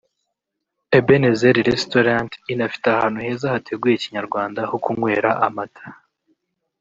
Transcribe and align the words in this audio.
Ebenezer 0.97 1.55
Restaurant 1.71 2.31
inafite 2.53 2.85
ahantu 2.91 3.17
heza 3.25 3.47
hateguye 3.53 3.95
Kinyarwanda 4.03 4.59
ho 4.69 4.75
kunywera 4.83 5.31
amata 5.45 5.85